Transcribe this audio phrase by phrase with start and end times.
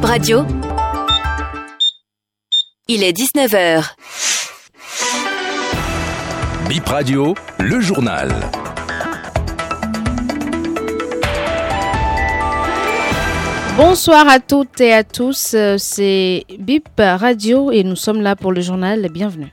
[0.00, 0.46] Bip Radio.
[2.88, 3.84] Il est 19h.
[6.70, 8.30] Bip Radio, le journal.
[13.76, 18.52] Bonsoir à toutes et à tous, euh, c'est Bip Radio et nous sommes là pour
[18.52, 19.06] le journal.
[19.12, 19.52] Bienvenue.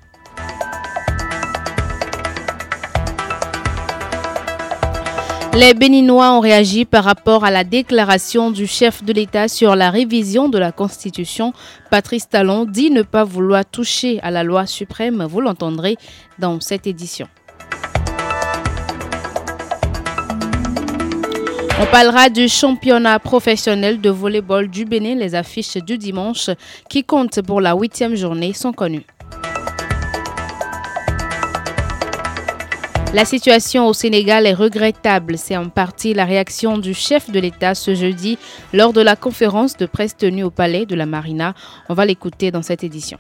[5.60, 9.90] Les Béninois ont réagi par rapport à la déclaration du chef de l'État sur la
[9.90, 11.52] révision de la Constitution.
[11.90, 15.26] Patrice Talon dit ne pas vouloir toucher à la loi suprême.
[15.28, 15.98] Vous l'entendrez
[16.38, 17.28] dans cette édition.
[21.82, 25.16] On parlera du championnat professionnel de volleyball du Bénin.
[25.16, 26.52] Les affiches du dimanche
[26.88, 29.08] qui comptent pour la huitième journée sont connues.
[33.18, 35.40] La situation au Sénégal est regrettable.
[35.40, 38.38] C'est en partie la réaction du chef de l'État ce jeudi
[38.74, 41.56] lors de la conférence de presse tenue au palais de la Marina.
[41.90, 43.18] On va l'écouter dans cette édition.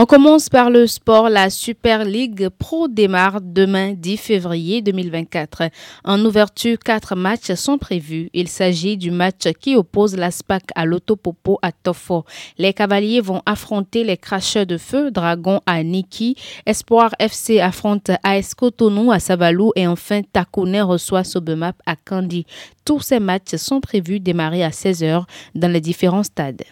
[0.00, 1.28] On commence par le sport.
[1.28, 5.70] La Super League Pro démarre demain 10 février 2024.
[6.04, 8.30] En ouverture, quatre matchs sont prévus.
[8.32, 12.24] Il s'agit du match qui oppose la SPAC à l'Autopopo à Tofo.
[12.58, 16.36] Les Cavaliers vont affronter les Cracheurs de Feu, Dragon à Niki.
[16.64, 22.46] Espoir FC affronte AS Cotonou à Savalou et enfin Takouné reçoit Sobemap à Kandi.
[22.84, 25.24] Tous ces matchs sont prévus démarrer à 16h
[25.56, 26.62] dans les différents stades.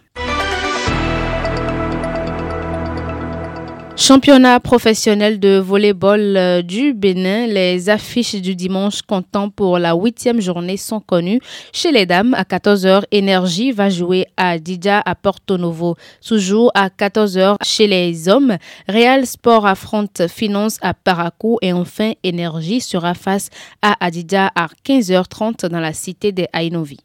[3.99, 10.39] Championnat professionnel de volleyball euh, du Bénin, les affiches du dimanche comptant pour la huitième
[10.39, 11.41] journée sont connues.
[11.73, 15.97] Chez les dames, à 14h, Énergie va jouer à Didja à Porto Novo.
[16.21, 22.83] Toujours à 14h, chez les hommes, Real Sport affronte Finance à Parakou et enfin Énergie
[22.83, 23.49] sera face
[23.81, 26.99] à Adidja à 15h30 dans la cité des Ainovi.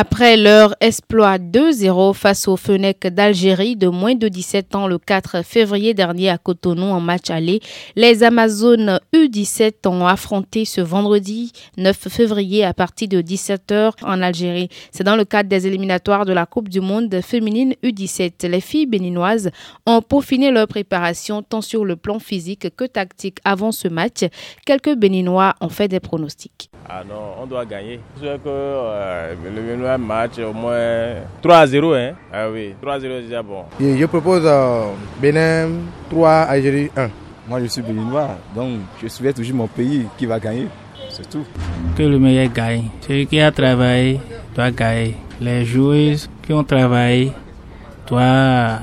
[0.00, 5.44] Après leur exploit 2-0 face au Fenech d'Algérie de moins de 17 ans le 4
[5.44, 7.58] février dernier à Cotonou en match aller,
[7.96, 14.68] les Amazones U17 ont affronté ce vendredi 9 février à partir de 17h en Algérie.
[14.92, 18.46] C'est dans le cadre des éliminatoires de la Coupe du Monde féminine U17.
[18.46, 19.50] Les filles béninoises
[19.84, 24.20] ont peaufiné leur préparation tant sur le plan physique que tactique avant ce match.
[24.64, 26.70] Quelques Béninois ont fait des pronostics.
[26.88, 27.98] Ah non, on doit gagner.
[28.22, 31.94] Je euh, le Béninois match au moins 3 à 0.
[31.94, 32.12] Hein?
[32.32, 33.64] Ah oui, 3 à 0 c'est déjà bon.
[33.80, 34.90] Je propose euh,
[35.20, 35.68] Bénin
[36.10, 37.08] 3, Algérie 1.
[37.48, 40.68] Moi je suis béninois, donc je souhaite toujours mon pays qui va gagner.
[41.08, 41.44] C'est tout.
[41.96, 42.84] Que le meilleur gagne.
[43.00, 44.20] Celui qui a travaillé
[44.54, 45.16] doit gagner.
[45.40, 47.32] Les joueuses qui ont travaillé
[48.06, 48.80] doivent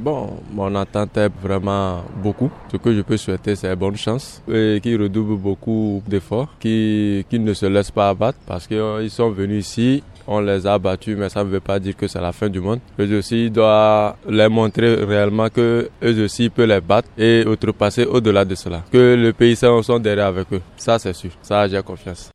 [0.00, 2.50] Bon, mon attente est vraiment beaucoup.
[2.70, 7.52] Ce que je peux souhaiter, c'est bonne chance et qu'ils redoublent beaucoup d'efforts, qu'ils ne
[7.52, 11.44] se laissent pas abattre parce qu'ils sont venus ici on les a battus, mais ça
[11.44, 12.80] ne veut pas dire que c'est la fin du monde.
[12.98, 18.44] Eux aussi doivent les montrer réellement que eux aussi peuvent les battre et outrepasser au-delà
[18.44, 18.82] de cela.
[18.92, 20.62] Que le pays sont derrière avec eux.
[20.76, 21.30] Ça, c'est sûr.
[21.42, 22.30] Ça, j'ai confiance.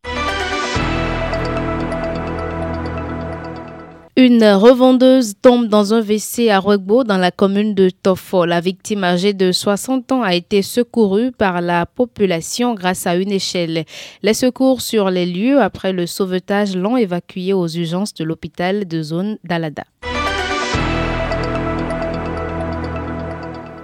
[4.19, 8.45] Une revendeuse tombe dans un WC à Rugbo dans la commune de Tofo.
[8.45, 13.31] La victime âgée de 60 ans a été secourue par la population grâce à une
[13.31, 13.85] échelle.
[14.23, 19.03] Les secours sur les lieux après le sauvetage l'ont évacuée aux urgences de l'hôpital de
[19.03, 19.83] zone d'Alada.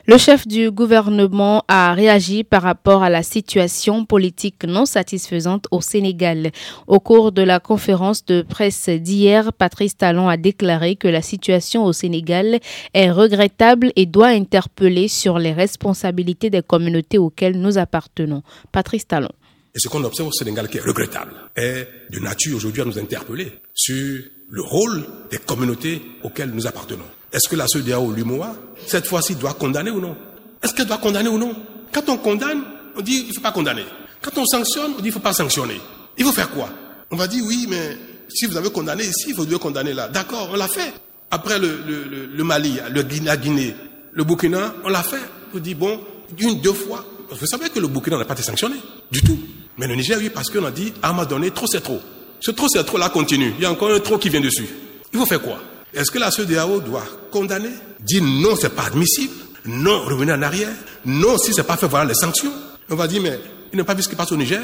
[0.06, 5.80] Le chef du gouvernement a réagi par rapport à la situation politique non satisfaisante au
[5.80, 6.52] Sénégal.
[6.88, 11.86] Au cours de la conférence de presse d'hier, Patrice Talon a déclaré que la situation
[11.86, 12.60] au Sénégal
[12.94, 18.44] est regrettable et doit interpeller sur les responsabilités des communautés auxquelles nous appartenons.
[18.74, 19.30] Patrice Talon.
[19.76, 23.00] Et ce qu'on observe au Sénégal qui est regrettable est de nature aujourd'hui à nous
[23.00, 27.06] interpeller sur le rôle des communautés auxquelles nous appartenons.
[27.32, 30.16] Est-ce que la CEDEAO, l'UMOA, cette fois-ci doit condamner ou non?
[30.62, 31.56] Est-ce qu'elle doit condamner ou non?
[31.92, 32.62] Quand on condamne,
[32.96, 33.84] on dit il ne faut pas condamner.
[34.22, 35.82] Quand on sanctionne, on dit il ne faut pas sanctionner.
[36.20, 36.70] Il faut faire quoi?
[37.10, 37.98] On va dire oui, mais
[38.30, 40.08] si vous avez condamné ici, faut mieux condamner là.
[40.08, 40.94] D'accord, on l'a fait.
[41.32, 43.74] Après le, le, le, Mali, le, la Guinée,
[44.12, 45.22] le Burkina, on l'a fait.
[45.56, 46.00] On dit bon,
[46.38, 47.04] une, deux fois.
[47.32, 48.76] Vous savez que le Burkina n'a pas été sanctionné
[49.12, 49.40] du tout.
[49.78, 52.00] Mais le Niger, oui, parce qu'on a dit un moment donné, trop c'est trop.
[52.40, 53.54] Ce trop c'est trop là continue.
[53.58, 54.68] Il y a encore un trop qui vient dessus.
[55.12, 55.60] Il faut faire quoi?
[55.94, 57.70] Est-ce que la CEDEAO doit condamner?
[58.00, 59.34] Dire non, c'est pas admissible.
[59.66, 60.70] Non, revenir en arrière.
[61.06, 62.52] Non, si c'est pas fait, voilà les sanctions.
[62.90, 63.40] On va dire, mais
[63.72, 64.62] il n'a pas vu ce qui passe au Niger.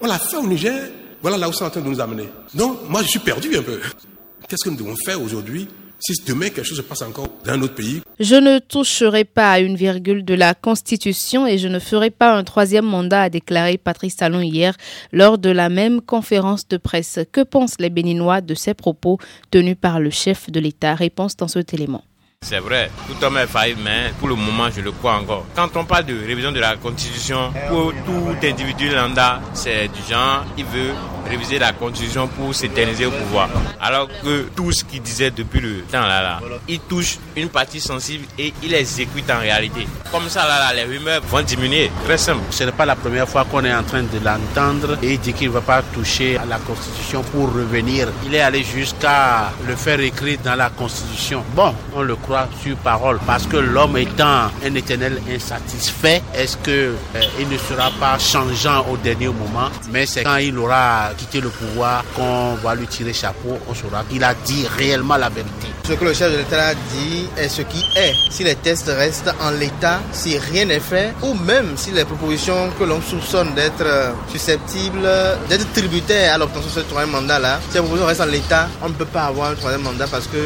[0.00, 0.90] On l'a fait au Niger.
[1.22, 2.28] Voilà là où c'est en train de nous amener.
[2.54, 3.80] Donc, moi, je suis perdu un peu.
[4.48, 5.68] Qu'est-ce que nous devons faire aujourd'hui
[6.02, 8.02] si demain quelque chose se passe encore dans un autre pays.
[8.18, 12.34] Je ne toucherai pas à une virgule de la Constitution et je ne ferai pas
[12.36, 14.76] un troisième mandat, a déclaré Patrice Talon hier
[15.12, 17.20] lors de la même conférence de presse.
[17.30, 19.18] Que pensent les Béninois de ces propos
[19.50, 20.94] tenus par le chef de l'État?
[20.94, 22.04] Réponse dans cet élément.
[22.44, 25.46] C'est vrai, tout homme est faillible, mais pour le moment, je le crois encore.
[25.54, 30.44] Quand on parle de révision de la Constitution, pour tout individu lambda, c'est du genre,
[30.58, 30.90] il veut
[31.32, 33.48] réviser la Constitution pour s'éterniser au pouvoir.
[33.80, 37.80] Alors que tout ce qu'il disait depuis le temps là, là, il touche une partie
[37.80, 39.86] sensible et il exécute en réalité.
[40.10, 41.90] Comme ça, là, là les rumeurs vont diminuer.
[42.04, 42.42] Très simple.
[42.50, 45.48] Ce n'est pas la première fois qu'on est en train de l'entendre et dit qu'il
[45.48, 48.08] ne va pas toucher à la Constitution pour revenir.
[48.26, 51.42] Il est allé jusqu'à le faire écrire dans la Constitution.
[51.54, 56.94] Bon, on le croit sur parole parce que l'homme étant un éternel insatisfait, est-ce que
[57.16, 59.70] euh, il ne sera pas changeant au dernier moment?
[59.90, 64.02] Mais c'est quand il aura quitté le pouvoir qu'on va lui tirer chapeau, on saura
[64.08, 65.68] qu'il a dit réellement la vérité.
[65.86, 68.14] Ce que le chef de l'État dit est ce qui est.
[68.30, 72.70] Si les tests restent en l'état, si rien n'est fait, ou même si les propositions
[72.78, 75.08] que l'on soupçonne d'être euh, susceptibles,
[75.48, 78.88] d'être tributaires à l'obtention de ce troisième mandat-là, si les propositions restent en l'état, on
[78.88, 80.38] ne peut pas avoir un troisième mandat parce que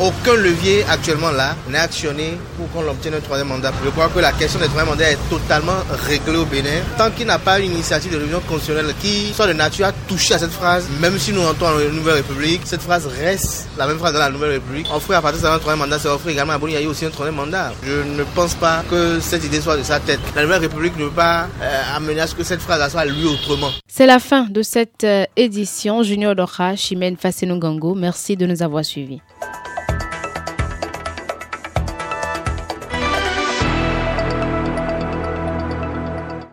[0.00, 3.72] aucun levier actuellement là n'est actionné pour qu'on obtienne un troisième mandat.
[3.84, 6.80] Je crois que la question du troisième mandat est totalement réglée au Bénin.
[6.96, 10.34] Tant qu'il n'a pas une initiative de révision constitutionnelle qui soit de nature à toucher
[10.34, 13.86] à cette phrase, même si nous entrons dans la Nouvelle République, cette phrase reste la
[13.86, 14.86] même phrase dans la Nouvelle République.
[14.92, 17.36] Offrir à partir de un troisième mandat, c'est offrir également à Boni aussi un troisième
[17.36, 17.72] mandat.
[17.84, 20.20] Je ne pense pas que cette idée soit de sa tête.
[20.34, 23.26] La Nouvelle République ne peut pas euh, amener à ce que cette phrase soit lue
[23.26, 23.70] autrement.
[23.86, 26.02] C'est la fin de cette euh, édition.
[26.02, 29.20] Junior Dora, Chimène Fassenougango, merci de nous avoir suivis.